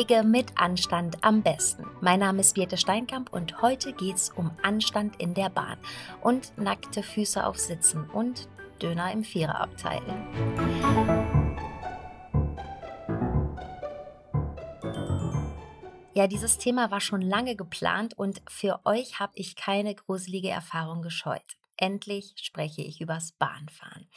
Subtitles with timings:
[0.00, 1.84] Wege mit Anstand am besten.
[2.00, 5.76] Mein Name ist Birte Steinkamp und heute geht's um Anstand in der Bahn
[6.22, 8.48] und nackte Füße auf Sitzen und
[8.80, 10.00] Döner im Viererabteil.
[16.14, 21.02] Ja, dieses Thema war schon lange geplant und für euch habe ich keine gruselige Erfahrung
[21.02, 21.58] gescheut.
[21.76, 24.08] Endlich spreche ich übers Bahnfahren.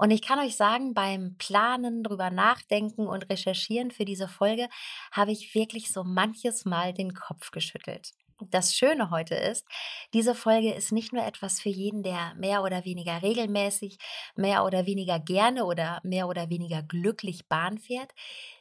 [0.00, 4.70] Und ich kann euch sagen, beim Planen, drüber nachdenken und recherchieren für diese Folge
[5.12, 8.12] habe ich wirklich so manches Mal den Kopf geschüttelt.
[8.48, 9.66] Das Schöne heute ist,
[10.14, 13.98] diese Folge ist nicht nur etwas für jeden, der mehr oder weniger regelmäßig,
[14.36, 18.12] mehr oder weniger gerne oder mehr oder weniger glücklich Bahn fährt.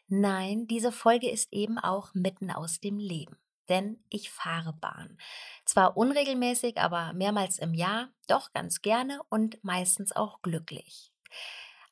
[0.10, 3.38] Nein, diese Folge ist eben auch mitten aus dem Leben.
[3.70, 5.18] Denn ich fahre Bahn.
[5.64, 11.14] Zwar unregelmäßig, aber mehrmals im Jahr, doch ganz gerne und meistens auch glücklich.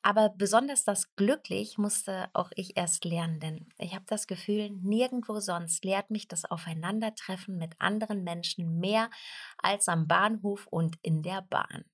[0.02, 5.40] Aber besonders das glücklich musste auch ich erst lernen, denn ich habe das Gefühl, nirgendwo
[5.40, 9.10] sonst lehrt mich das Aufeinandertreffen mit anderen Menschen mehr
[9.58, 11.84] als am Bahnhof und in der Bahn.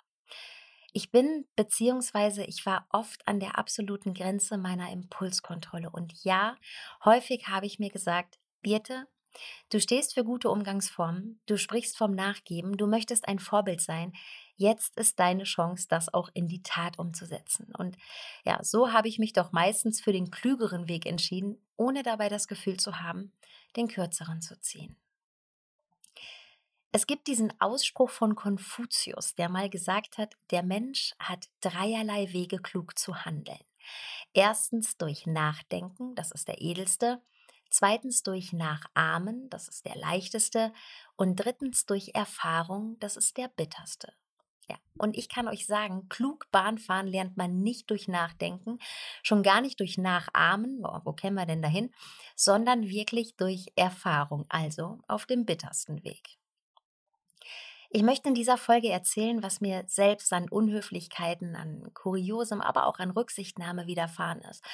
[0.92, 6.56] Ich bin beziehungsweise ich war oft an der absoluten Grenze meiner Impulskontrolle und ja,
[7.04, 9.08] häufig habe ich mir gesagt, Birte,
[9.70, 14.12] Du stehst für gute Umgangsformen, du sprichst vom Nachgeben, du möchtest ein Vorbild sein.
[14.56, 17.72] Jetzt ist deine Chance, das auch in die Tat umzusetzen.
[17.76, 17.96] Und
[18.44, 22.46] ja, so habe ich mich doch meistens für den klügeren Weg entschieden, ohne dabei das
[22.46, 23.32] Gefühl zu haben,
[23.76, 24.96] den kürzeren zu ziehen.
[26.92, 32.58] Es gibt diesen Ausspruch von Konfuzius, der mal gesagt hat, der Mensch hat dreierlei Wege
[32.58, 33.58] klug zu handeln.
[34.32, 37.20] Erstens durch Nachdenken, das ist der edelste,
[37.74, 40.72] zweitens durch Nachahmen, das ist der leichteste,
[41.16, 44.12] und drittens durch Erfahrung, das ist der bitterste.
[44.68, 48.78] Ja, und ich kann euch sagen, klug Bahnfahren lernt man nicht durch Nachdenken,
[49.22, 51.92] schon gar nicht durch Nachahmen, wo, wo kennen wir denn dahin,
[52.36, 56.38] sondern wirklich durch Erfahrung, also auf dem bittersten Weg.
[57.96, 62.98] Ich möchte in dieser Folge erzählen, was mir selbst an Unhöflichkeiten, an Kuriosem, aber auch
[62.98, 64.64] an Rücksichtnahme widerfahren ist.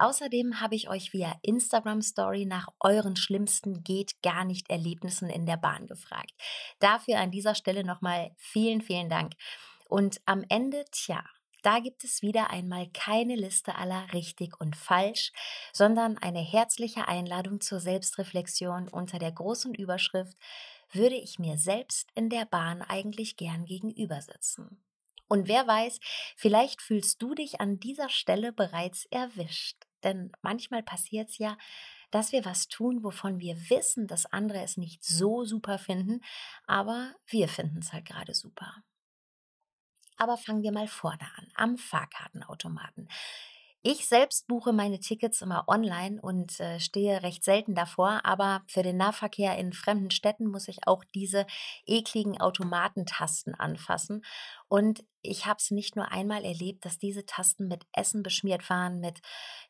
[0.00, 5.46] Außerdem habe ich euch via Instagram Story nach euren schlimmsten geht gar nicht Erlebnissen in
[5.46, 6.32] der Bahn gefragt.
[6.80, 9.34] Dafür an dieser Stelle nochmal vielen, vielen Dank.
[9.88, 11.22] Und am Ende, tja,
[11.62, 15.32] da gibt es wieder einmal keine Liste aller richtig und falsch,
[15.72, 20.36] sondern eine herzliche Einladung zur Selbstreflexion unter der großen Überschrift
[20.92, 24.84] würde ich mir selbst in der Bahn eigentlich gern gegenüber sitzen.
[25.28, 26.00] Und wer weiß,
[26.36, 29.84] vielleicht fühlst du dich an dieser Stelle bereits erwischt.
[30.02, 31.56] Denn manchmal passiert es ja,
[32.10, 36.20] dass wir was tun, wovon wir wissen, dass andere es nicht so super finden,
[36.66, 38.84] aber wir finden es halt gerade super.
[40.16, 43.08] Aber fangen wir mal vorne an, am Fahrkartenautomaten.
[43.86, 48.82] Ich selbst buche meine Tickets immer online und äh, stehe recht selten davor, aber für
[48.82, 51.44] den Nahverkehr in fremden Städten muss ich auch diese
[51.84, 54.24] ekligen Automatentasten anfassen.
[54.68, 59.00] Und ich habe es nicht nur einmal erlebt, dass diese Tasten mit Essen beschmiert waren,
[59.00, 59.20] mit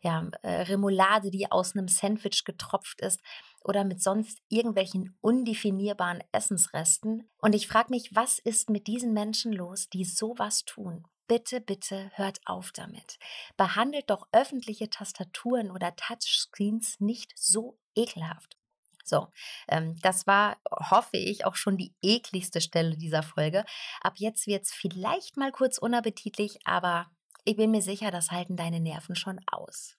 [0.01, 3.21] ja, äh, Remoulade, die aus einem Sandwich getropft ist
[3.65, 7.29] oder mit sonst irgendwelchen undefinierbaren Essensresten.
[7.39, 11.05] Und ich frage mich, was ist mit diesen Menschen los, die sowas tun?
[11.27, 13.19] Bitte, bitte hört auf damit.
[13.57, 18.57] Behandelt doch öffentliche Tastaturen oder Touchscreens nicht so ekelhaft.
[19.05, 19.29] So,
[19.69, 23.65] ähm, das war, hoffe ich, auch schon die ekligste Stelle dieser Folge.
[24.01, 27.11] Ab jetzt wird es vielleicht mal kurz unappetitlich, aber
[27.45, 29.99] ich bin mir sicher, das halten deine Nerven schon aus.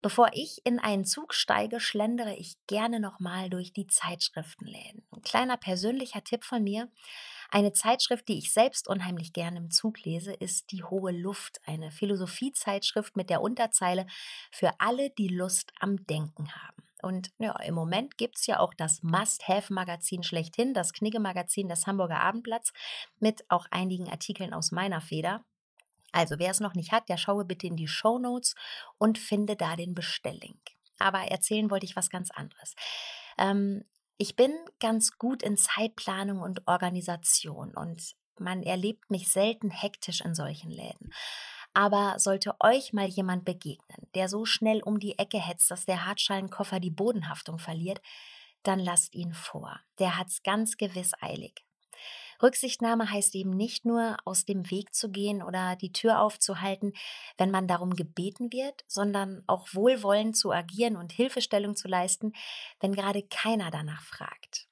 [0.00, 5.04] Bevor ich in einen Zug steige, schlendere ich gerne nochmal durch die Zeitschriftenläden.
[5.10, 6.88] Ein kleiner persönlicher Tipp von mir.
[7.50, 11.90] Eine Zeitschrift, die ich selbst unheimlich gerne im Zug lese, ist Die Hohe Luft, eine
[11.90, 14.06] Philosophiezeitschrift mit der Unterzeile
[14.52, 16.82] für alle, die Lust am Denken haben.
[17.00, 22.20] Und ja, im Moment gibt es ja auch das Must-Have-Magazin schlechthin, das Knigge-Magazin des Hamburger
[22.20, 22.72] Abendblatts,
[23.18, 25.44] mit auch einigen Artikeln aus meiner Feder.
[26.12, 28.56] Also wer es noch nicht hat, der schaue bitte in die Show Notes
[28.98, 30.58] und finde da den Bestelllink.
[30.98, 32.74] Aber erzählen wollte ich was ganz anderes.
[33.38, 33.84] Ähm,
[34.18, 40.34] ich bin ganz gut in Zeitplanung und Organisation und man erlebt mich selten hektisch in
[40.34, 41.12] solchen Läden.
[41.72, 46.06] Aber sollte euch mal jemand begegnen, der so schnell um die Ecke hetzt, dass der
[46.06, 48.00] Hartschalenkoffer die Bodenhaftung verliert,
[48.64, 49.78] dann lasst ihn vor.
[49.98, 51.64] Der hat's ganz gewiss eilig.
[52.42, 56.92] Rücksichtnahme heißt eben nicht nur aus dem Weg zu gehen oder die Tür aufzuhalten,
[57.36, 62.32] wenn man darum gebeten wird, sondern auch wohlwollend zu agieren und Hilfestellung zu leisten,
[62.80, 64.68] wenn gerade keiner danach fragt.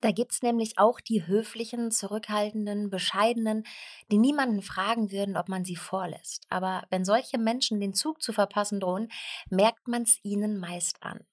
[0.00, 3.64] Da gibt's nämlich auch die höflichen, zurückhaltenden, bescheidenen,
[4.10, 6.46] die niemanden fragen würden, ob man sie vorlässt.
[6.50, 9.08] Aber wenn solche Menschen den Zug zu verpassen drohen,
[9.48, 11.26] merkt man's ihnen meist an.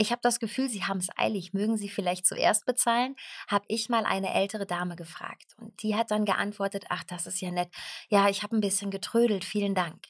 [0.00, 1.52] Ich habe das Gefühl, Sie haben es eilig.
[1.52, 3.16] Mögen Sie vielleicht zuerst bezahlen?
[3.48, 5.56] Habe ich mal eine ältere Dame gefragt.
[5.58, 7.68] Und die hat dann geantwortet, ach, das ist ja nett.
[8.08, 10.06] Ja, ich habe ein bisschen getrödelt, vielen Dank.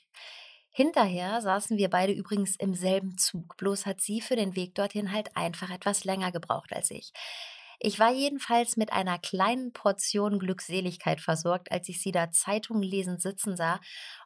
[0.71, 5.11] Hinterher saßen wir beide übrigens im selben Zug, bloß hat sie für den Weg dorthin
[5.11, 7.13] halt einfach etwas länger gebraucht als ich.
[7.81, 13.23] Ich war jedenfalls mit einer kleinen Portion Glückseligkeit versorgt, als ich sie da Zeitungen lesend
[13.23, 13.81] sitzen sah.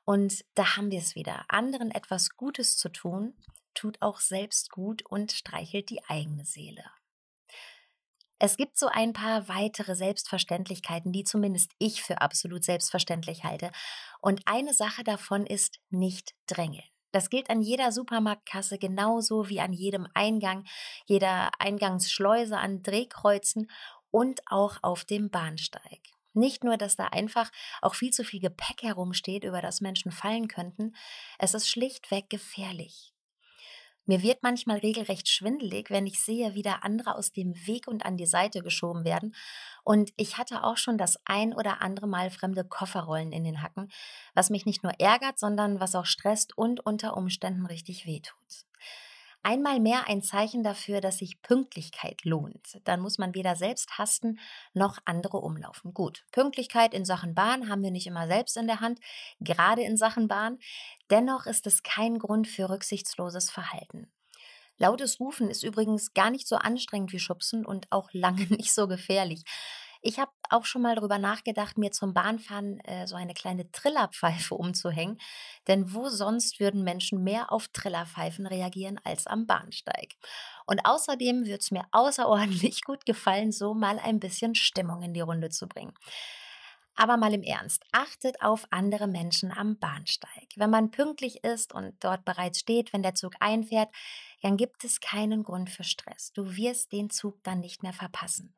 [0.04, 1.44] Und da haben wir es wieder.
[1.48, 3.34] Anderen etwas Gutes zu tun,
[3.74, 6.84] tut auch selbst gut und streichelt die eigene Seele.
[8.38, 13.70] Es gibt so ein paar weitere Selbstverständlichkeiten, die zumindest ich für absolut selbstverständlich halte.
[14.20, 16.82] Und eine Sache davon ist nicht drängeln.
[17.12, 20.64] Das gilt an jeder Supermarktkasse genauso wie an jedem Eingang,
[21.06, 23.70] jeder Eingangsschleuse, an Drehkreuzen
[24.10, 26.00] und auch auf dem Bahnsteig.
[26.32, 27.50] Nicht nur, dass da einfach
[27.82, 30.96] auch viel zu viel Gepäck herumsteht, über das Menschen fallen könnten,
[31.38, 33.12] es ist schlichtweg gefährlich.
[34.04, 38.04] Mir wird manchmal regelrecht schwindelig, wenn ich sehe, wie da andere aus dem Weg und
[38.04, 39.34] an die Seite geschoben werden.
[39.84, 43.90] Und ich hatte auch schon das ein oder andere Mal fremde Kofferrollen in den Hacken,
[44.34, 48.66] was mich nicht nur ärgert, sondern was auch stresst und unter Umständen richtig wehtut.
[49.44, 52.80] Einmal mehr ein Zeichen dafür, dass sich Pünktlichkeit lohnt.
[52.84, 54.38] Dann muss man weder selbst hasten
[54.72, 55.92] noch andere umlaufen.
[55.94, 59.00] Gut, Pünktlichkeit in Sachen Bahn haben wir nicht immer selbst in der Hand,
[59.40, 60.58] gerade in Sachen Bahn.
[61.10, 64.12] Dennoch ist es kein Grund für rücksichtsloses Verhalten.
[64.78, 68.86] Lautes Rufen ist übrigens gar nicht so anstrengend wie Schubsen und auch lange nicht so
[68.86, 69.42] gefährlich.
[70.04, 74.54] Ich habe auch schon mal darüber nachgedacht, mir zum Bahnfahren äh, so eine kleine Trillerpfeife
[74.56, 75.18] umzuhängen,
[75.68, 80.14] denn wo sonst würden Menschen mehr auf Trillerpfeifen reagieren als am Bahnsteig?
[80.66, 85.20] Und außerdem würde es mir außerordentlich gut gefallen, so mal ein bisschen Stimmung in die
[85.20, 85.94] Runde zu bringen.
[86.96, 90.48] Aber mal im Ernst, achtet auf andere Menschen am Bahnsteig.
[90.56, 93.88] Wenn man pünktlich ist und dort bereits steht, wenn der Zug einfährt,
[94.42, 96.32] dann gibt es keinen Grund für Stress.
[96.32, 98.54] Du wirst den Zug dann nicht mehr verpassen.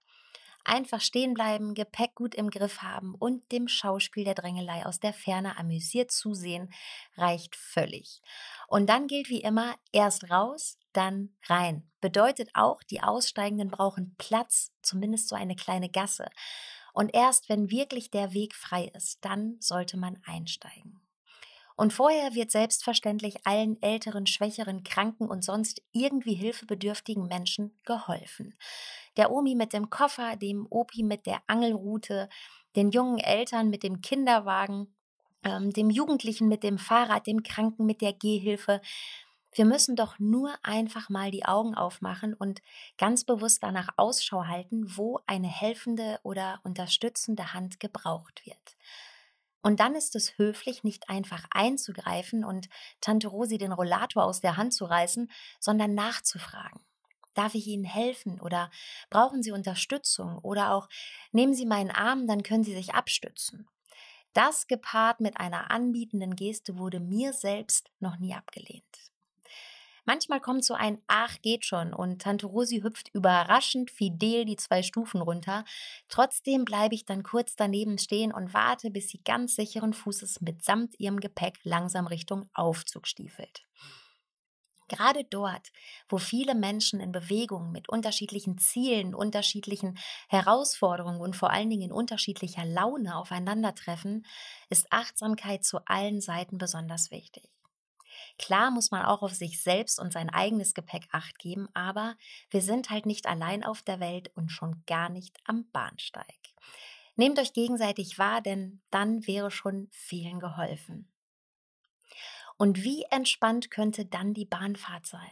[0.64, 5.12] Einfach stehen bleiben, Gepäck gut im Griff haben und dem Schauspiel der Drängelei aus der
[5.12, 6.72] Ferne amüsiert zusehen,
[7.16, 8.22] reicht völlig.
[8.66, 11.90] Und dann gilt wie immer, erst raus, dann rein.
[12.00, 16.30] Bedeutet auch, die Aussteigenden brauchen Platz, zumindest so eine kleine Gasse.
[16.94, 21.03] Und erst wenn wirklich der Weg frei ist, dann sollte man einsteigen.
[21.76, 28.54] Und vorher wird selbstverständlich allen älteren, schwächeren, kranken und sonst irgendwie hilfebedürftigen Menschen geholfen.
[29.16, 32.28] Der Omi mit dem Koffer, dem Opi mit der Angelrute,
[32.76, 34.94] den jungen Eltern mit dem Kinderwagen,
[35.42, 38.80] ähm, dem Jugendlichen mit dem Fahrrad, dem Kranken mit der Gehhilfe.
[39.52, 42.60] Wir müssen doch nur einfach mal die Augen aufmachen und
[42.98, 48.76] ganz bewusst danach Ausschau halten, wo eine helfende oder unterstützende Hand gebraucht wird.
[49.64, 52.68] Und dann ist es höflich, nicht einfach einzugreifen und
[53.00, 56.82] Tante Rosi den Rollator aus der Hand zu reißen, sondern nachzufragen.
[57.32, 58.70] Darf ich Ihnen helfen oder
[59.08, 60.86] brauchen Sie Unterstützung oder auch
[61.32, 63.66] nehmen Sie meinen Arm, dann können Sie sich abstützen.
[64.34, 69.13] Das gepaart mit einer anbietenden Geste wurde mir selbst noch nie abgelehnt.
[70.04, 74.82] Manchmal kommt so ein Ach geht schon und Tante Rosi hüpft überraschend fidel die zwei
[74.82, 75.64] Stufen runter.
[76.08, 80.98] Trotzdem bleibe ich dann kurz daneben stehen und warte, bis sie ganz sicheren Fußes mitsamt
[81.00, 83.64] ihrem Gepäck langsam Richtung Aufzug stiefelt.
[84.88, 85.72] Gerade dort,
[86.10, 89.96] wo viele Menschen in Bewegung mit unterschiedlichen Zielen, unterschiedlichen
[90.28, 94.26] Herausforderungen und vor allen Dingen in unterschiedlicher Laune aufeinandertreffen,
[94.68, 97.48] ist Achtsamkeit zu allen Seiten besonders wichtig.
[98.38, 102.16] Klar muss man auch auf sich selbst und sein eigenes Gepäck acht geben, aber
[102.50, 106.38] wir sind halt nicht allein auf der Welt und schon gar nicht am Bahnsteig.
[107.16, 111.12] Nehmt euch gegenseitig wahr, denn dann wäre schon vielen geholfen.
[112.56, 115.30] Und wie entspannt könnte dann die Bahnfahrt sein?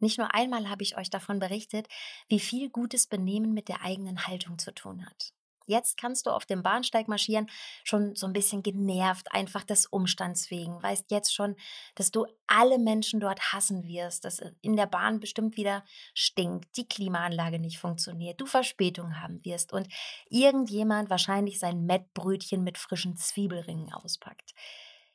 [0.00, 1.86] Nicht nur einmal habe ich euch davon berichtet,
[2.28, 5.34] wie viel gutes Benehmen mit der eigenen Haltung zu tun hat.
[5.66, 7.48] Jetzt kannst du auf dem Bahnsteig marschieren,
[7.84, 10.82] schon so ein bisschen genervt, einfach des Umstands wegen.
[10.82, 11.56] Weißt jetzt schon,
[11.94, 16.88] dass du alle Menschen dort hassen wirst, dass in der Bahn bestimmt wieder stinkt, die
[16.88, 19.88] Klimaanlage nicht funktioniert, du Verspätung haben wirst und
[20.28, 24.54] irgendjemand wahrscheinlich sein Mettbrötchen mit frischen Zwiebelringen auspackt.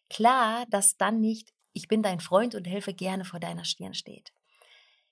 [0.10, 4.32] Klar, dass dann nicht ich bin dein Freund und helfe gerne vor deiner Stirn steht.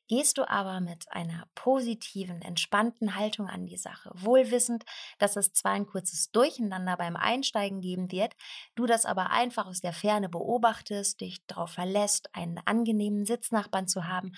[0.08, 4.84] Gehst du aber mit einer positiven, entspannten Haltung an die Sache, wohlwissend,
[5.18, 8.36] dass es zwar ein kurzes Durcheinander beim Einsteigen geben wird,
[8.76, 14.06] du das aber einfach aus der Ferne beobachtest, dich darauf verlässt, einen angenehmen Sitznachbarn zu
[14.06, 14.34] haben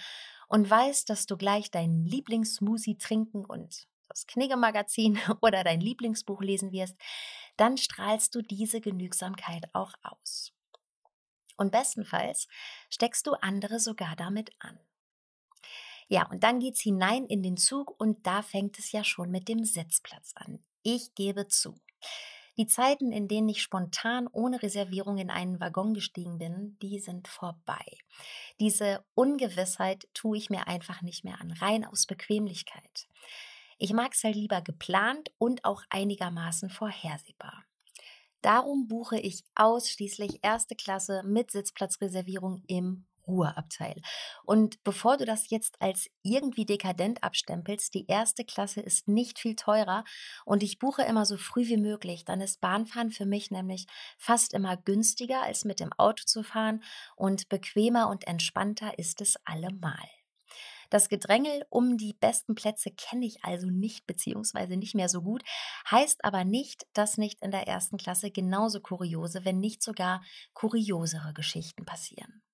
[0.48, 6.72] und weißt, dass du gleich deinen Lieblingssmoothie trinken und das Knigge-Magazin oder dein Lieblingsbuch lesen
[6.72, 6.96] wirst,
[7.58, 10.52] dann strahlst du diese Genügsamkeit auch aus.
[11.58, 12.48] Und bestenfalls
[12.90, 14.80] steckst du andere sogar damit an.
[16.08, 19.48] Ja, und dann geht's hinein in den Zug und da fängt es ja schon mit
[19.48, 20.60] dem Sitzplatz an.
[20.84, 21.80] Ich gebe zu.
[22.58, 27.28] Die Zeiten, in denen ich spontan ohne Reservierung in einen Waggon gestiegen bin, die sind
[27.28, 27.84] vorbei.
[28.60, 33.08] Diese Ungewissheit tue ich mir einfach nicht mehr an, rein aus Bequemlichkeit.
[33.78, 37.66] Ich mag es halt lieber geplant und auch einigermaßen vorhersehbar.
[38.42, 44.02] Darum buche ich ausschließlich erste Klasse mit Sitzplatzreservierung im Ruheabteil.
[44.44, 49.56] Und bevor du das jetzt als irgendwie dekadent abstempelst, die erste Klasse ist nicht viel
[49.56, 50.04] teurer
[50.46, 52.26] und ich buche immer so früh wie möglich.
[52.26, 56.84] Dann ist Bahnfahren für mich nämlich fast immer günstiger als mit dem Auto zu fahren
[57.16, 60.10] und bequemer und entspannter ist es allemal.
[60.90, 65.44] Das Gedrängel um die besten Plätze kenne ich also nicht beziehungsweise nicht mehr so gut,
[65.90, 71.34] heißt aber nicht, dass nicht in der ersten Klasse genauso kuriose, wenn nicht sogar kuriosere
[71.34, 72.45] Geschichten passieren.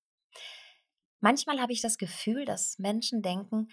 [1.21, 3.69] Manchmal habe ich das Gefühl, dass Menschen denken,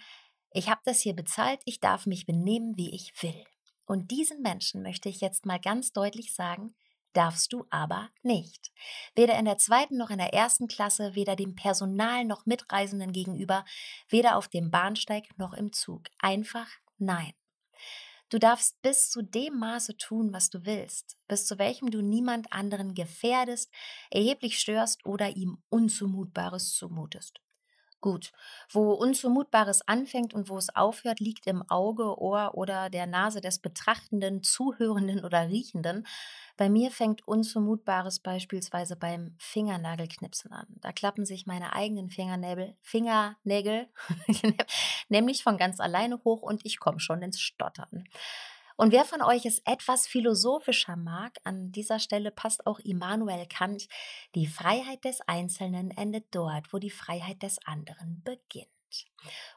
[0.51, 3.43] ich habe das hier bezahlt, ich darf mich benehmen, wie ich will.
[3.85, 6.75] Und diesen Menschen möchte ich jetzt mal ganz deutlich sagen,
[7.13, 8.71] darfst du aber nicht.
[9.15, 13.65] Weder in der zweiten noch in der ersten Klasse, weder dem Personal noch Mitreisenden gegenüber,
[14.09, 16.03] weder auf dem Bahnsteig noch im Zug.
[16.19, 17.33] Einfach nein.
[18.29, 22.53] Du darfst bis zu dem Maße tun, was du willst, bis zu welchem du niemand
[22.53, 23.71] anderen gefährdest,
[24.11, 27.41] erheblich störst oder ihm Unzumutbares zumutest.
[28.01, 28.31] Gut,
[28.71, 33.59] wo Unzumutbares anfängt und wo es aufhört, liegt im Auge, Ohr oder der Nase des
[33.59, 36.07] Betrachtenden, Zuhörenden oder Riechenden.
[36.55, 40.67] Bei mir fängt Unzumutbares beispielsweise beim Fingernagelknipsen an.
[40.81, 43.87] Da klappen sich meine eigenen Fingernägel, Fingernägel
[45.09, 48.05] nämlich von ganz alleine hoch und ich komme schon ins Stottern.
[48.79, 53.89] Und wer von euch es etwas philosophischer mag, an dieser Stelle passt auch Immanuel Kant,
[54.35, 58.69] die Freiheit des Einzelnen endet dort, wo die Freiheit des anderen beginnt.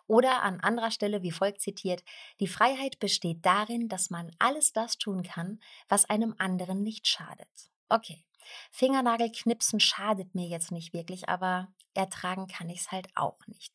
[0.08, 2.02] Oder an anderer Stelle wie folgt zitiert,
[2.40, 7.71] die Freiheit besteht darin, dass man alles das tun kann, was einem anderen nicht schadet.
[7.92, 8.24] Okay,
[8.70, 13.70] Fingernagelknipsen schadet mir jetzt nicht wirklich, aber ertragen kann ich es halt auch nicht.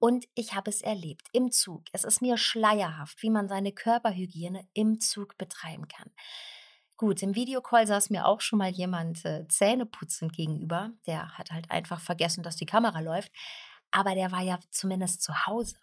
[0.00, 1.84] Und ich habe es erlebt im Zug.
[1.92, 6.10] Es ist mir schleierhaft, wie man seine Körperhygiene im Zug betreiben kann.
[6.96, 10.90] Gut, im Videocall saß mir auch schon mal jemand äh, Zähneputzend gegenüber.
[11.06, 13.30] Der hat halt einfach vergessen, dass die Kamera läuft.
[13.92, 15.76] Aber der war ja zumindest zu Hause.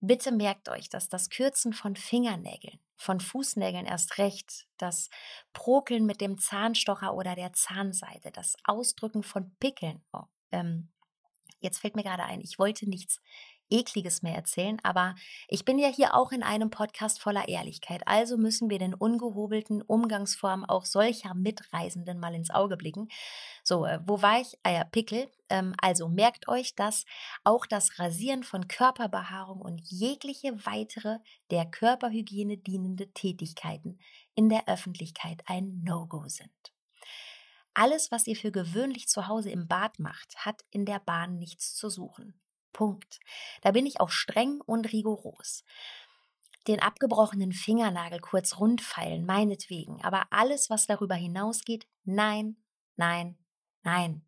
[0.00, 5.10] Bitte merkt euch, dass das Kürzen von Fingernägeln, von Fußnägeln erst recht, das
[5.52, 10.88] Prokeln mit dem Zahnstocher oder der Zahnseide, das Ausdrücken von Pickeln, oh, ähm,
[11.60, 13.20] jetzt fällt mir gerade ein, ich wollte nichts
[13.70, 15.14] Ekliges mehr erzählen, aber
[15.48, 19.82] ich bin ja hier auch in einem Podcast voller Ehrlichkeit, also müssen wir den ungehobelten
[19.82, 23.08] Umgangsformen auch solcher Mitreisenden mal ins Auge blicken.
[23.64, 24.58] So, äh, wo war ich?
[24.62, 25.30] Ah ja, Pickel.
[25.48, 27.04] Ähm, also merkt euch, dass
[27.44, 31.18] auch das Rasieren von Körperbehaarung und jegliche weitere
[31.50, 33.98] der Körperhygiene dienende Tätigkeiten
[34.34, 36.50] in der Öffentlichkeit ein No-Go sind.
[37.74, 41.74] Alles, was ihr für gewöhnlich zu Hause im Bad macht, hat in der Bahn nichts
[41.74, 42.40] zu suchen.
[42.72, 43.20] Punkt.
[43.62, 45.64] Da bin ich auch streng und rigoros.
[46.66, 52.56] Den abgebrochenen Fingernagel kurz rundfeilen, meinetwegen, aber alles, was darüber hinausgeht, nein,
[52.96, 53.38] nein,
[53.82, 54.26] nein.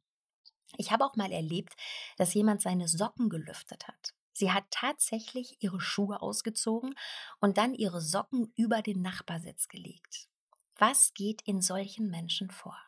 [0.79, 1.75] Ich habe auch mal erlebt,
[2.17, 4.15] dass jemand seine Socken gelüftet hat.
[4.33, 6.95] Sie hat tatsächlich ihre Schuhe ausgezogen
[7.41, 10.29] und dann ihre Socken über den Nachbarsitz gelegt.
[10.77, 12.79] Was geht in solchen Menschen vor?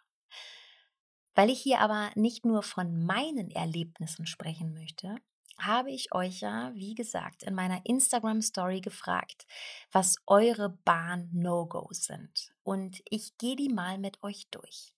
[1.35, 5.17] Weil ich hier aber nicht nur von meinen Erlebnissen sprechen möchte,
[5.59, 9.47] habe ich euch ja, wie gesagt, in meiner Instagram Story gefragt,
[9.93, 12.53] was eure Bahn-No-Gos sind.
[12.63, 14.93] Und ich gehe die mal mit euch durch.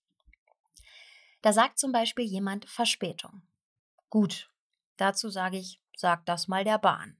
[1.42, 3.42] Da sagt zum Beispiel jemand Verspätung.
[4.10, 4.50] Gut,
[4.96, 7.16] dazu sage ich, sag das mal der Bahn.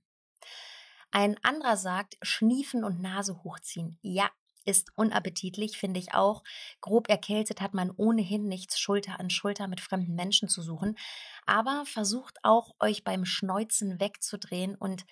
[1.10, 3.98] Ein anderer sagt Schniefen und Nase hochziehen.
[4.02, 4.30] Ja,
[4.66, 6.42] ist unappetitlich, finde ich auch.
[6.80, 10.96] Grob erkältet hat man ohnehin nichts Schulter an Schulter mit fremden Menschen zu suchen.
[11.46, 15.06] Aber versucht auch, euch beim Schneuzen wegzudrehen und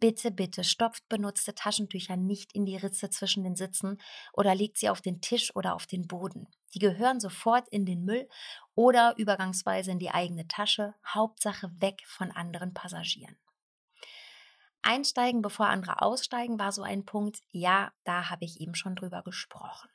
[0.00, 3.98] bitte, bitte stopft benutzte Taschentücher nicht in die Ritze zwischen den Sitzen
[4.32, 6.48] oder legt sie auf den Tisch oder auf den Boden.
[6.74, 8.28] Die gehören sofort in den Müll
[8.74, 10.94] oder übergangsweise in die eigene Tasche.
[11.06, 13.36] Hauptsache weg von anderen Passagieren.
[14.82, 19.22] Einsteigen, bevor andere aussteigen, war so ein Punkt, ja, da habe ich eben schon drüber
[19.22, 19.90] gesprochen.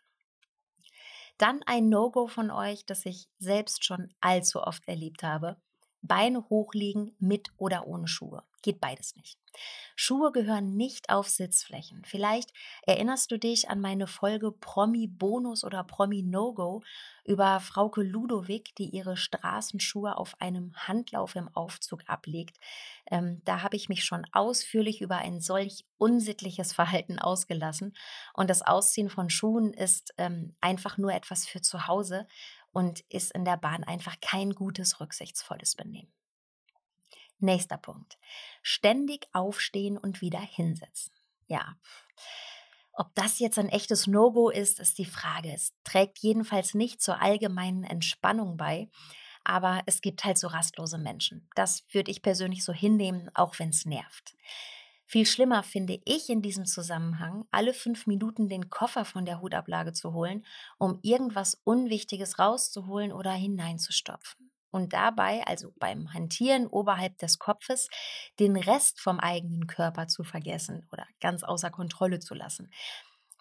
[1.37, 5.57] Dann ein No-Go von euch, das ich selbst schon allzu oft erlebt habe.
[6.01, 8.43] Beine hochlegen mit oder ohne Schuhe.
[8.65, 9.38] Geht beides nicht.
[9.95, 12.03] Schuhe gehören nicht auf Sitzflächen.
[12.03, 16.81] Vielleicht erinnerst du dich an meine Folge Promi Bonus oder Promi No-Go
[17.24, 22.57] über Frauke Ludowig, die ihre Straßenschuhe auf einem Handlauf im Aufzug ablegt.
[23.10, 27.95] Ähm, da habe ich mich schon ausführlich über ein solch unsittliches Verhalten ausgelassen.
[28.34, 32.27] Und das Ausziehen von Schuhen ist ähm, einfach nur etwas für zu Hause
[32.72, 36.12] und ist in der Bahn einfach kein gutes, rücksichtsvolles Benehmen.
[37.39, 38.17] Nächster Punkt.
[38.61, 41.13] Ständig aufstehen und wieder hinsetzen.
[41.47, 41.75] Ja.
[42.93, 45.53] Ob das jetzt ein echtes No-Go ist, ist die Frage.
[45.53, 48.89] Es trägt jedenfalls nicht zur allgemeinen Entspannung bei.
[49.43, 51.47] Aber es gibt halt so rastlose Menschen.
[51.55, 54.35] Das würde ich persönlich so hinnehmen, auch wenn es nervt.
[55.05, 59.93] Viel schlimmer finde ich in diesem Zusammenhang, alle fünf Minuten den Koffer von der Hutablage
[59.93, 60.43] zu holen,
[60.79, 64.44] um irgendwas Unwichtiges rauszuholen oder hineinzustopfen
[64.75, 67.88] und dabei, also beim Hantieren oberhalb des Kopfes,
[68.41, 72.70] den Rest vom eigenen Körper zu vergessen oder ganz außer Kontrolle zu lassen.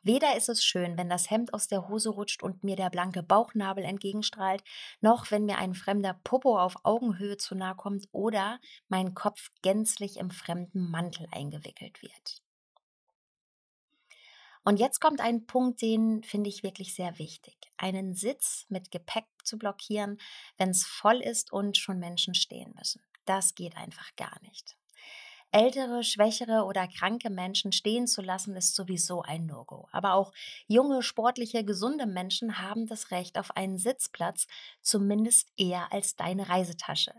[0.05, 3.25] Weder ist es schön, wenn das Hemd aus der Hose rutscht und mir der blanke
[3.25, 4.63] Bauchnabel entgegenstrahlt,
[5.01, 10.19] noch wenn mir ein fremder Popo auf Augenhöhe zu nahe kommt oder mein Kopf gänzlich
[10.19, 12.44] im fremden Mantel eingewickelt wird.
[14.65, 17.57] Und jetzt kommt ein Punkt, den finde ich wirklich sehr wichtig.
[17.77, 20.19] Einen Sitz mit Gepäck zu blockieren,
[20.57, 23.03] wenn es voll ist und schon Menschen stehen müssen.
[23.27, 24.77] Das geht einfach gar nicht.
[25.55, 29.87] Ältere, schwächere oder kranke Menschen stehen zu lassen, ist sowieso ein No-Go.
[29.93, 30.33] Aber auch
[30.67, 34.49] junge, sportliche, gesunde Menschen haben das Recht auf einen Sitzplatz,
[34.81, 37.15] zumindest eher als deine Reisetasche.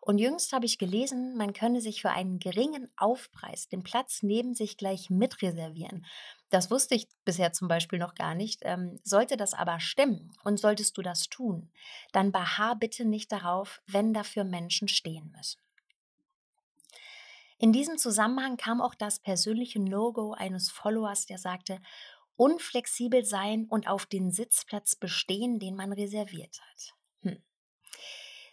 [0.00, 4.54] Und jüngst habe ich gelesen, man könne sich für einen geringen Aufpreis den Platz neben
[4.54, 6.06] sich gleich mitreservieren.
[6.52, 8.60] Das wusste ich bisher zum Beispiel noch gar nicht.
[8.64, 11.70] Ähm, sollte das aber stimmen und solltest du das tun,
[12.12, 15.62] dann beharr bitte nicht darauf, wenn dafür Menschen stehen müssen.
[17.56, 21.80] In diesem Zusammenhang kam auch das persönliche No-Go eines Followers, der sagte,
[22.36, 26.94] unflexibel sein und auf den Sitzplatz bestehen, den man reserviert hat.
[27.22, 27.42] Hm.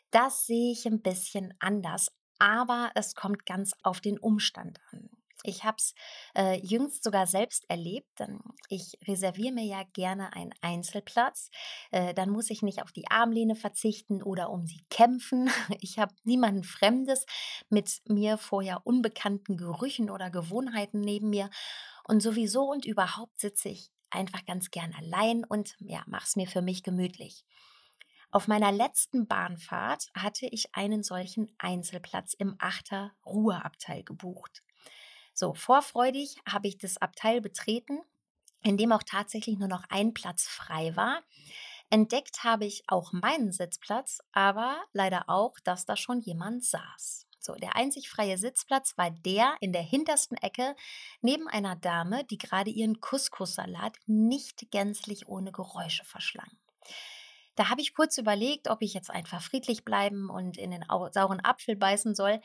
[0.09, 5.09] Das sehe ich ein bisschen anders, aber es kommt ganz auf den Umstand an.
[5.43, 5.93] Ich habe es
[6.35, 8.09] äh, jüngst sogar selbst erlebt,
[8.67, 11.49] ich reserviere mir ja gerne einen Einzelplatz.
[11.91, 15.49] Äh, dann muss ich nicht auf die Armlehne verzichten oder um sie kämpfen.
[15.81, 17.25] Ich habe niemanden Fremdes
[17.69, 21.49] mit mir vorher unbekannten Gerüchen oder Gewohnheiten neben mir.
[22.03, 26.47] Und sowieso und überhaupt sitze ich einfach ganz gern allein und ja, mache es mir
[26.47, 27.45] für mich gemütlich.
[28.31, 34.63] Auf meiner letzten Bahnfahrt hatte ich einen solchen Einzelplatz im Achter Ruheabteil gebucht.
[35.39, 38.01] So, vorfreudig habe ich das Abteil betreten,
[38.61, 41.23] in dem auch tatsächlich nur noch ein Platz frei war.
[41.89, 47.25] Entdeckt habe ich auch meinen Sitzplatz, aber leider auch, dass da schon jemand saß.
[47.39, 50.75] So, der einzig freie Sitzplatz war der in der hintersten Ecke
[51.21, 56.51] neben einer Dame, die gerade ihren Couscous-Salat nicht gänzlich ohne Geräusche verschlang.
[57.55, 61.39] Da habe ich kurz überlegt, ob ich jetzt einfach friedlich bleiben und in den sauren
[61.43, 62.41] Apfel beißen soll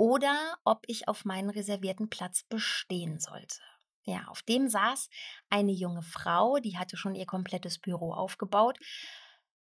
[0.00, 3.58] oder ob ich auf meinen reservierten Platz bestehen sollte.
[4.04, 5.10] Ja, auf dem saß
[5.50, 8.78] eine junge Frau, die hatte schon ihr komplettes Büro aufgebaut.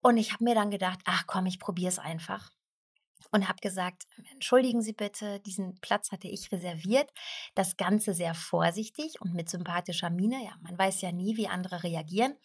[0.01, 2.51] Und ich habe mir dann gedacht, ach komm, ich probiere es einfach.
[3.31, 7.11] Und habe gesagt, entschuldigen Sie bitte, diesen Platz hatte ich reserviert.
[7.53, 10.41] Das Ganze sehr vorsichtig und mit sympathischer Miene.
[10.41, 12.37] Ja, man weiß ja nie, wie andere reagieren.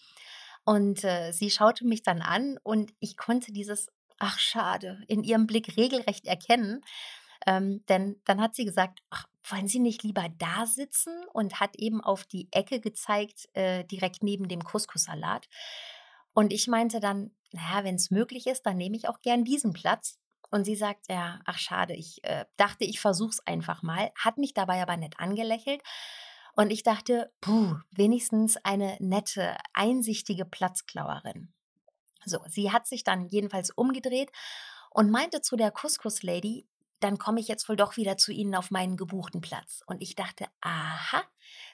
[0.64, 3.86] Und äh, sie schaute mich dann an und ich konnte dieses
[4.20, 6.82] Ach, schade, in ihrem Blick regelrecht erkennen.
[7.48, 11.24] Ähm, denn dann hat sie gesagt, ach, wollen Sie nicht lieber da sitzen?
[11.32, 15.48] Und hat eben auf die Ecke gezeigt, äh, direkt neben dem Couscous-Salat.
[16.34, 19.72] Und ich meinte dann, naja, wenn es möglich ist, dann nehme ich auch gern diesen
[19.72, 20.18] Platz.
[20.50, 24.36] Und sie sagt, ja, ach schade, ich äh, dachte, ich versuche es einfach mal, hat
[24.36, 25.82] mich dabei aber nett angelächelt
[26.54, 31.52] und ich dachte, puh, wenigstens eine nette, einsichtige Platzklauerin.
[32.24, 34.32] So, sie hat sich dann jedenfalls umgedreht
[34.90, 36.66] und meinte zu der Couscous-Lady,
[37.00, 39.82] dann komme ich jetzt wohl doch wieder zu Ihnen auf meinen gebuchten Platz.
[39.86, 41.22] Und ich dachte, aha,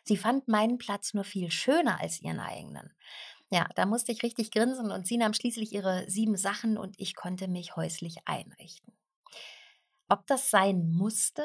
[0.05, 2.93] sie fand meinen Platz nur viel schöner als ihren eigenen.
[3.51, 7.15] Ja, da musste ich richtig grinsen und sie nahm schließlich ihre sieben Sachen und ich
[7.15, 8.93] konnte mich häuslich einrichten.
[10.09, 11.45] Ob das sein musste?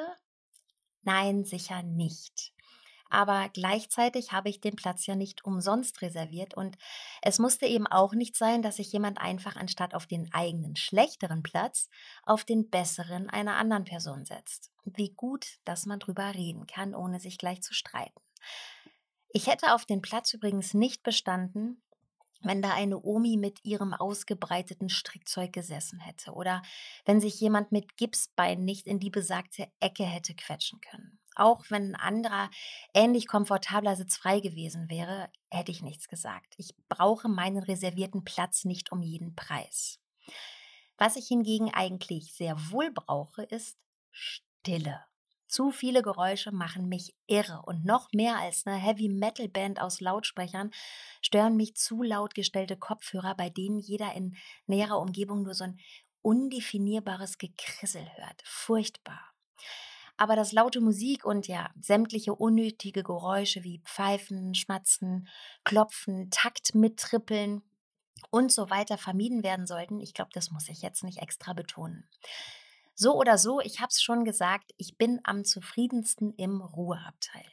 [1.03, 2.53] Nein, sicher nicht
[3.09, 6.77] aber gleichzeitig habe ich den Platz ja nicht umsonst reserviert und
[7.21, 11.43] es musste eben auch nicht sein, dass sich jemand einfach anstatt auf den eigenen schlechteren
[11.43, 11.89] Platz
[12.23, 14.71] auf den besseren einer anderen Person setzt.
[14.85, 18.19] Wie gut, dass man drüber reden kann, ohne sich gleich zu streiten.
[19.31, 21.83] Ich hätte auf den Platz übrigens nicht bestanden,
[22.41, 26.61] wenn da eine Omi mit ihrem ausgebreiteten Strickzeug gesessen hätte oder
[27.05, 31.19] wenn sich jemand mit Gipsbein nicht in die besagte Ecke hätte quetschen können.
[31.35, 32.49] Auch wenn ein anderer
[32.93, 36.53] ähnlich komfortabler Sitz frei gewesen wäre, hätte ich nichts gesagt.
[36.57, 39.99] Ich brauche meinen reservierten Platz nicht um jeden Preis.
[40.97, 43.77] Was ich hingegen eigentlich sehr wohl brauche, ist
[44.11, 45.01] Stille.
[45.49, 49.99] Zu viele Geräusche machen mich irre und noch mehr als eine Heavy Metal Band aus
[49.99, 50.69] Lautsprechern
[51.23, 55.79] stören mich zu laut gestellte Kopfhörer, bei denen jeder in näherer Umgebung nur so ein
[56.21, 58.43] undefinierbares Gekrissel hört.
[58.45, 59.33] Furchtbar.
[60.17, 65.27] Aber dass laute Musik und ja, sämtliche unnötige Geräusche wie Pfeifen, Schmatzen,
[65.63, 67.63] Klopfen, Takt mittrippeln
[68.29, 72.07] und so weiter vermieden werden sollten, ich glaube, das muss ich jetzt nicht extra betonen.
[73.01, 77.45] So oder so, ich habe es schon gesagt, ich bin am zufriedensten im Ruheabteil.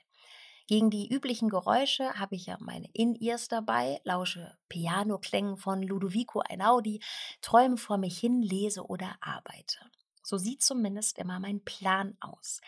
[0.66, 7.00] Gegen die üblichen Geräusche habe ich ja meine In-Ears dabei, lausche Pianoklängen von Ludovico Einaudi,
[7.42, 9.78] träume vor mich hin, lese oder arbeite.
[10.24, 12.60] So sieht zumindest immer mein Plan aus.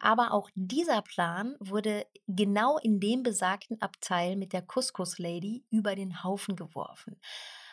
[0.00, 5.94] Aber auch dieser Plan wurde genau in dem besagten Abteil mit der Couscous Lady über
[5.94, 7.20] den Haufen geworfen.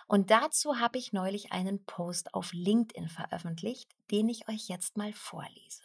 [0.07, 5.13] Und dazu habe ich neulich einen Post auf LinkedIn veröffentlicht, den ich euch jetzt mal
[5.13, 5.81] vorlese.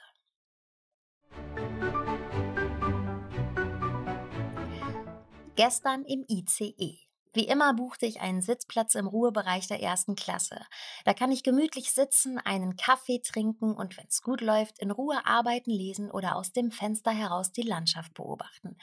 [5.57, 6.99] Gestern im ICE.
[7.33, 10.61] Wie immer buchte ich einen Sitzplatz im Ruhebereich der ersten Klasse.
[11.05, 15.25] Da kann ich gemütlich sitzen, einen Kaffee trinken und, wenn es gut läuft, in Ruhe
[15.25, 18.77] arbeiten, lesen oder aus dem Fenster heraus die Landschaft beobachten.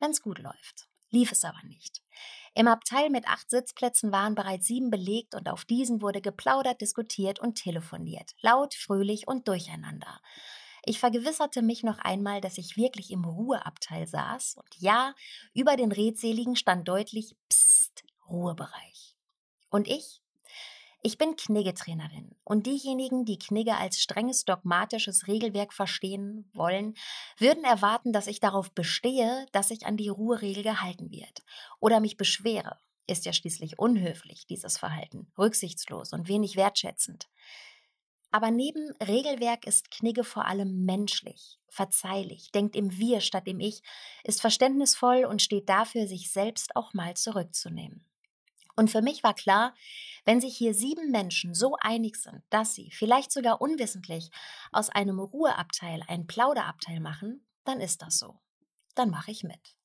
[0.00, 0.88] Wenn es gut läuft.
[1.14, 2.02] Lief es aber nicht.
[2.56, 7.38] Im Abteil mit acht Sitzplätzen waren bereits sieben belegt und auf diesen wurde geplaudert, diskutiert
[7.38, 8.32] und telefoniert.
[8.40, 10.20] Laut, fröhlich und durcheinander.
[10.84, 15.14] Ich vergewisserte mich noch einmal, dass ich wirklich im Ruheabteil saß und ja,
[15.52, 19.16] über den Redseligen stand deutlich Psst, Ruhebereich.
[19.70, 20.20] Und ich?
[21.06, 26.94] Ich bin Kniggetrainerin und diejenigen, die Knigge als strenges dogmatisches Regelwerk verstehen wollen,
[27.36, 31.42] würden erwarten, dass ich darauf bestehe, dass sich an die Ruheregel gehalten wird
[31.78, 32.78] oder mich beschwere.
[33.06, 37.28] Ist ja schließlich unhöflich, dieses Verhalten, rücksichtslos und wenig wertschätzend.
[38.30, 43.82] Aber neben Regelwerk ist Knigge vor allem menschlich, verzeihlich, denkt im Wir statt im Ich,
[44.22, 48.06] ist verständnisvoll und steht dafür, sich selbst auch mal zurückzunehmen.
[48.76, 49.74] Und für mich war klar,
[50.24, 54.30] wenn sich hier sieben Menschen so einig sind, dass sie, vielleicht sogar unwissentlich,
[54.72, 58.40] aus einem Ruheabteil ein Plauderabteil machen, dann ist das so.
[58.94, 59.76] Dann mache ich mit.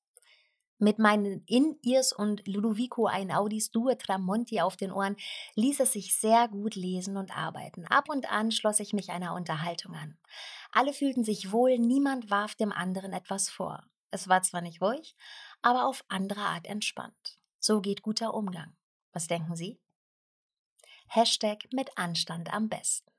[0.82, 5.17] Mit meinen In-Ears und Ludovico Einaudis Due Tramonti auf den Ohren
[5.56, 7.86] ließ es sich sehr gut lesen und arbeiten.
[7.88, 10.17] Ab und an schloss ich mich einer Unterhaltung an.
[10.71, 13.84] Alle fühlten sich wohl, niemand warf dem anderen etwas vor.
[14.10, 15.17] Es war zwar nicht ruhig,
[15.62, 17.39] aber auf andere Art entspannt.
[17.60, 18.78] So geht guter Umgang.
[19.13, 19.80] Was denken Sie?
[21.08, 23.10] Hashtag mit Anstand am besten.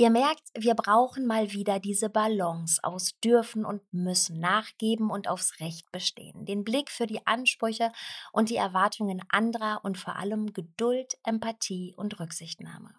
[0.00, 5.60] Ihr merkt, wir brauchen mal wieder diese Balance aus dürfen und müssen nachgeben und aufs
[5.60, 7.92] Recht bestehen, den Blick für die Ansprüche
[8.32, 12.94] und die Erwartungen anderer und vor allem Geduld, Empathie und Rücksichtnahme.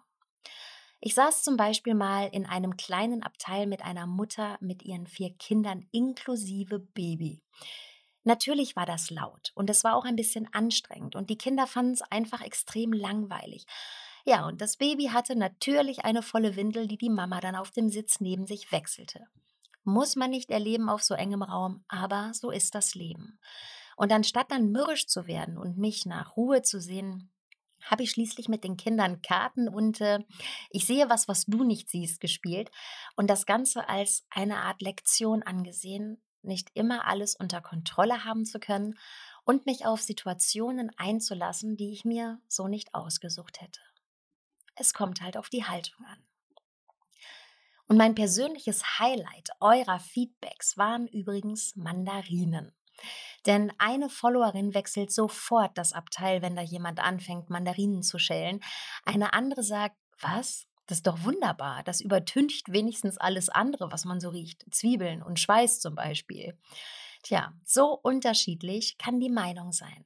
[1.04, 5.34] Ich saß zum Beispiel mal in einem kleinen Abteil mit einer Mutter mit ihren vier
[5.34, 7.42] Kindern inklusive Baby.
[8.22, 11.94] Natürlich war das laut und es war auch ein bisschen anstrengend und die Kinder fanden
[11.94, 13.66] es einfach extrem langweilig.
[14.24, 17.88] Ja, und das Baby hatte natürlich eine volle Windel, die die Mama dann auf dem
[17.88, 19.26] Sitz neben sich wechselte.
[19.82, 23.40] Muss man nicht erleben auf so engem Raum, aber so ist das Leben.
[23.96, 27.31] Und anstatt dann mürrisch zu werden und mich nach Ruhe zu sehen,
[27.84, 30.20] habe ich schließlich mit den Kindern Karten und äh,
[30.70, 32.70] ich sehe was, was du nicht siehst, gespielt
[33.16, 38.58] und das Ganze als eine Art Lektion angesehen, nicht immer alles unter Kontrolle haben zu
[38.58, 38.98] können
[39.44, 43.80] und mich auf Situationen einzulassen, die ich mir so nicht ausgesucht hätte.
[44.74, 46.18] Es kommt halt auf die Haltung an.
[47.86, 52.72] Und mein persönliches Highlight eurer Feedbacks waren übrigens Mandarinen.
[53.46, 58.60] Denn eine Followerin wechselt sofort das Abteil, wenn da jemand anfängt, Mandarinen zu schälen.
[59.04, 60.66] Eine andere sagt, was?
[60.86, 61.82] Das ist doch wunderbar.
[61.84, 64.64] Das übertüncht wenigstens alles andere, was man so riecht.
[64.70, 66.58] Zwiebeln und Schweiß zum Beispiel.
[67.22, 70.04] Tja, so unterschiedlich kann die Meinung sein.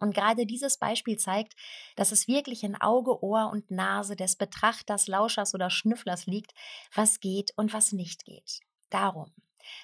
[0.00, 1.54] Und gerade dieses Beispiel zeigt,
[1.96, 6.52] dass es wirklich in Auge, Ohr und Nase des Betrachters, Lauschers oder Schnüfflers liegt,
[6.94, 8.60] was geht und was nicht geht.
[8.90, 9.32] Darum,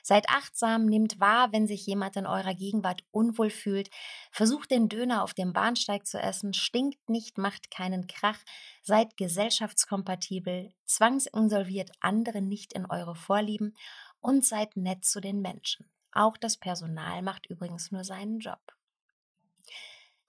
[0.02, 3.90] Seid achtsam, nehmt wahr, wenn sich jemand in eurer Gegenwart unwohl fühlt.
[4.30, 8.38] Versucht den Döner auf dem Bahnsteig zu essen, stinkt nicht, macht keinen Krach,
[8.82, 13.76] seid gesellschaftskompatibel, zwangsinsolviert andere nicht in eure Vorlieben
[14.20, 15.88] und seid nett zu den Menschen.
[16.12, 18.60] Auch das Personal macht übrigens nur seinen Job.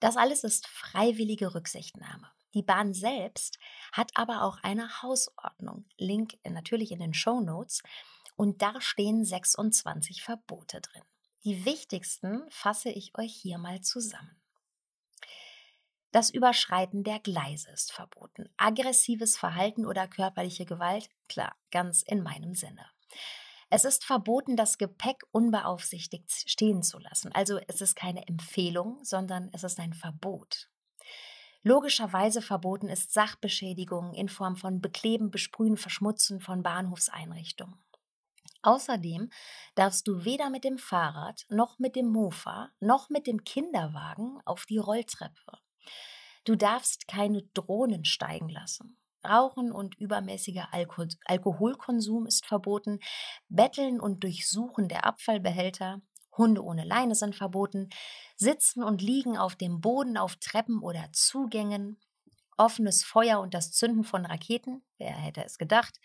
[0.00, 2.28] Das alles ist freiwillige Rücksichtnahme.
[2.54, 3.58] Die Bahn selbst
[3.92, 5.86] hat aber auch eine Hausordnung.
[5.96, 7.82] Link natürlich in den Show Notes.
[8.36, 11.02] Und da stehen 26 Verbote drin.
[11.44, 14.40] Die wichtigsten fasse ich euch hier mal zusammen.
[16.12, 18.50] Das Überschreiten der Gleise ist verboten.
[18.58, 22.86] Aggressives Verhalten oder körperliche Gewalt, klar, ganz in meinem Sinne.
[23.70, 27.32] Es ist verboten, das Gepäck unbeaufsichtigt stehen zu lassen.
[27.32, 30.68] Also es ist keine Empfehlung, sondern es ist ein Verbot.
[31.62, 37.82] Logischerweise verboten ist Sachbeschädigung in Form von Bekleben, Besprühen, Verschmutzen von Bahnhofseinrichtungen.
[38.62, 39.30] Außerdem
[39.74, 44.66] darfst du weder mit dem Fahrrad noch mit dem Mofa noch mit dem Kinderwagen auf
[44.66, 45.58] die Rolltreppe.
[46.44, 48.98] Du darfst keine Drohnen steigen lassen.
[49.24, 52.98] Rauchen und übermäßiger Alko Alkoholkonsum ist verboten.
[53.48, 56.00] Betteln und Durchsuchen der Abfallbehälter.
[56.36, 57.90] Hunde ohne Leine sind verboten.
[58.36, 62.00] Sitzen und Liegen auf dem Boden, auf Treppen oder Zugängen.
[62.56, 64.82] Offenes Feuer und das Zünden von Raketen.
[64.98, 65.98] Wer hätte es gedacht?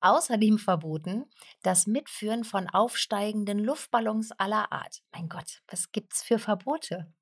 [0.00, 1.24] Außerdem verboten
[1.62, 5.02] das Mitführen von aufsteigenden Luftballons aller Art.
[5.12, 7.12] Mein Gott, was gibt's für Verbote?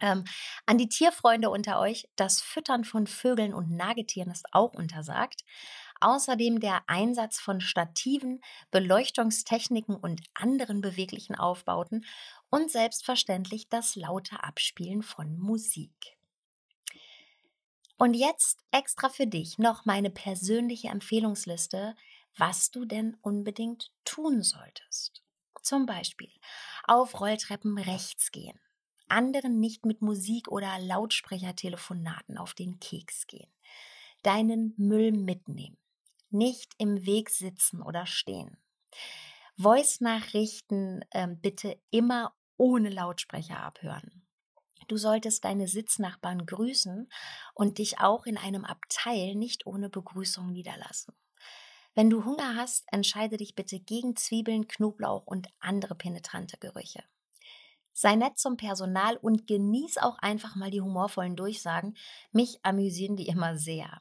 [0.00, 0.24] Ähm,
[0.66, 5.42] an die Tierfreunde unter euch, das Füttern von Vögeln und Nagetieren ist auch untersagt.
[6.00, 12.04] Außerdem der Einsatz von Stativen, Beleuchtungstechniken und anderen beweglichen Aufbauten
[12.50, 16.16] und selbstverständlich das laute Abspielen von Musik.
[17.96, 21.96] Und jetzt extra für dich noch meine persönliche Empfehlungsliste,
[22.36, 25.22] was du denn unbedingt tun solltest.
[25.62, 26.30] Zum Beispiel
[26.84, 28.58] auf Rolltreppen rechts gehen,
[29.08, 33.50] anderen nicht mit Musik oder Lautsprechertelefonaten auf den Keks gehen,
[34.22, 35.78] deinen Müll mitnehmen,
[36.30, 38.56] nicht im Weg sitzen oder stehen.
[39.56, 44.22] Voice-Nachrichten äh, bitte immer ohne Lautsprecher abhören.
[44.86, 47.10] Du solltest deine Sitznachbarn grüßen
[47.54, 51.12] und dich auch in einem Abteil nicht ohne Begrüßung niederlassen.
[51.94, 57.02] Wenn du Hunger hast, entscheide dich bitte gegen Zwiebeln, Knoblauch und andere penetrante Gerüche.
[57.92, 61.96] Sei nett zum Personal und genieß auch einfach mal die humorvollen Durchsagen.
[62.30, 64.00] Mich amüsieren die immer sehr.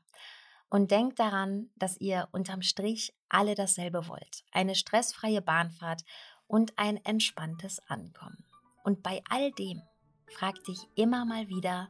[0.69, 4.43] Und denk daran, dass ihr unterm Strich alle dasselbe wollt.
[4.51, 6.03] Eine stressfreie Bahnfahrt
[6.45, 8.45] und ein entspanntes Ankommen.
[8.83, 9.81] Und bei all dem
[10.27, 11.89] frag dich immer mal wieder,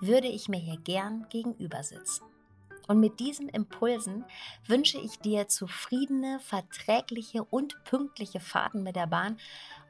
[0.00, 2.24] würde ich mir hier gern gegenüber sitzen?
[2.90, 4.24] Und mit diesen Impulsen
[4.66, 9.38] wünsche ich dir zufriedene, verträgliche und pünktliche Fahrten mit der Bahn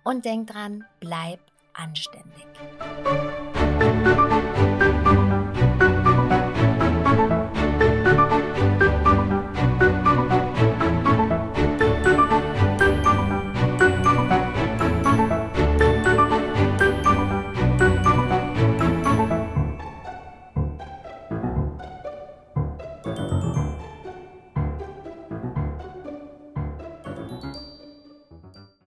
[0.05, 1.41] und denk dran, bleib
[1.73, 2.47] anständig.